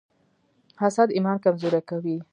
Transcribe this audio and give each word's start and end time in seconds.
حسد 0.81 1.07
ایمان 1.15 1.37
کمزوری 1.45 1.81
کوي. 1.89 2.17